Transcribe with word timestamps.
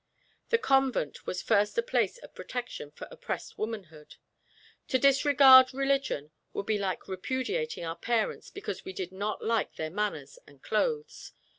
The 0.49 0.57
convent 0.57 1.27
was 1.27 1.43
first 1.43 1.77
a 1.77 1.83
place 1.83 2.17
of 2.17 2.33
protection 2.33 2.89
for 2.89 3.07
oppressed 3.11 3.59
womanhood. 3.59 4.15
To 4.87 4.97
discard 4.97 5.75
religion 5.75 6.31
would 6.53 6.65
be 6.65 6.79
like 6.79 7.07
repudiating 7.07 7.85
our 7.85 7.97
parents 7.97 8.49
because 8.49 8.83
we 8.83 8.93
did 8.93 9.11
not 9.11 9.43
like 9.45 9.75
their 9.75 9.91
manners 9.91 10.39
and 10.47 10.59
clothes. 10.59 11.33